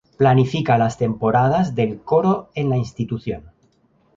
[0.17, 3.43] Planifica las temporadas del Coro en la institución.